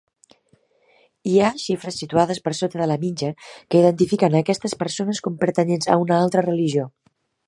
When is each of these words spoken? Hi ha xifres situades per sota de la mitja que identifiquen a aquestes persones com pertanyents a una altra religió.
Hi 1.31 1.33
ha 1.39 1.49
xifres 1.63 1.99
situades 2.03 2.39
per 2.47 2.53
sota 2.59 2.81
de 2.83 2.87
la 2.93 2.97
mitja 3.03 3.29
que 3.43 3.81
identifiquen 3.83 4.39
a 4.39 4.41
aquestes 4.47 4.75
persones 4.85 5.21
com 5.29 5.37
pertanyents 5.45 5.93
a 5.97 5.99
una 6.07 6.19
altra 6.25 6.45
religió. 6.49 6.87